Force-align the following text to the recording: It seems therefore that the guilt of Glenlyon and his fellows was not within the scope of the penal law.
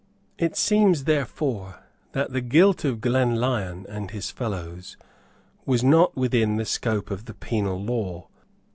It 0.39 0.57
seems 0.57 1.03
therefore 1.03 1.75
that 2.13 2.31
the 2.33 2.41
guilt 2.41 2.83
of 2.83 3.01
Glenlyon 3.01 3.85
and 3.87 4.09
his 4.09 4.31
fellows 4.31 4.97
was 5.63 5.83
not 5.83 6.17
within 6.17 6.55
the 6.57 6.65
scope 6.65 7.11
of 7.11 7.25
the 7.25 7.35
penal 7.35 7.79
law. 7.79 8.27